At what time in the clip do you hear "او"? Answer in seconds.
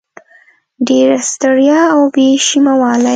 1.93-2.01